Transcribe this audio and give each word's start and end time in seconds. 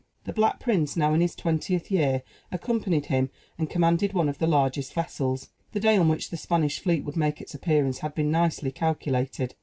The 0.23 0.33
Black 0.33 0.59
Prince, 0.59 0.97
now 0.97 1.13
in 1.13 1.21
his 1.21 1.35
twentieth 1.35 1.91
year, 1.91 2.23
accompanied 2.51 3.05
him, 3.05 3.29
and 3.59 3.69
commanded 3.69 4.13
one 4.13 4.29
of 4.29 4.39
the 4.39 4.47
largest 4.47 4.95
vessels. 4.95 5.49
The 5.73 5.79
day 5.79 5.95
on 5.95 6.09
which 6.09 6.31
the 6.31 6.37
Spanish 6.37 6.79
fleet 6.79 7.03
would 7.05 7.15
make 7.15 7.39
its 7.39 7.53
appearance 7.53 7.99
had 7.99 8.15
been 8.15 8.31
nicely 8.31 8.71
calculated. 8.71 9.53